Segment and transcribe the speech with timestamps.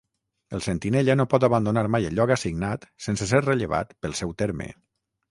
[0.57, 4.69] El sentinella no pot abandonar mai el lloc assignat sense ser rellevat pel seu terme.